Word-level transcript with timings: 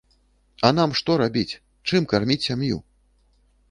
А 0.69 0.71
нам 0.77 0.95
што 1.01 1.19
рабіць, 1.23 1.59
чым 1.87 2.11
карміць 2.15 2.43
сям'ю? 2.51 2.85